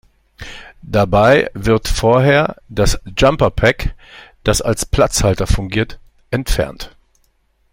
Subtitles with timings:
[0.81, 3.93] Dabei wird vorher das "Jumper Pak",
[4.43, 5.99] das als Platzhalter fungiert,
[6.31, 6.95] entfernt.